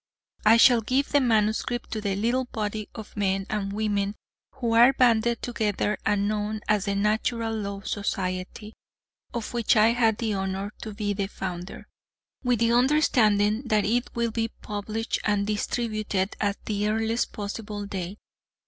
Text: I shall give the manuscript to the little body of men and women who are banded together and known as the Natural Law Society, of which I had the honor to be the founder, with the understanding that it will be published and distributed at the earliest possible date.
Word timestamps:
I 0.47 0.57
shall 0.57 0.81
give 0.81 1.09
the 1.09 1.21
manuscript 1.21 1.91
to 1.91 2.01
the 2.01 2.15
little 2.15 2.45
body 2.45 2.89
of 2.95 3.15
men 3.15 3.45
and 3.51 3.71
women 3.71 4.15
who 4.53 4.73
are 4.73 4.93
banded 4.93 5.43
together 5.43 5.95
and 6.03 6.27
known 6.27 6.61
as 6.67 6.85
the 6.85 6.95
Natural 6.95 7.53
Law 7.53 7.81
Society, 7.81 8.73
of 9.31 9.53
which 9.53 9.75
I 9.75 9.89
had 9.89 10.17
the 10.17 10.33
honor 10.33 10.73
to 10.81 10.95
be 10.95 11.13
the 11.13 11.27
founder, 11.27 11.87
with 12.43 12.57
the 12.61 12.71
understanding 12.71 13.61
that 13.67 13.85
it 13.85 14.09
will 14.15 14.31
be 14.31 14.47
published 14.63 15.19
and 15.23 15.45
distributed 15.45 16.35
at 16.41 16.65
the 16.65 16.87
earliest 16.89 17.31
possible 17.31 17.85
date. 17.85 18.17